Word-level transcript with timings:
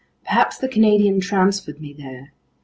Perhaps 0.25 0.57
the 0.57 0.67
Canadian 0.67 1.19
transferred 1.19 1.79
me 1.79 1.93
there. 1.93 2.33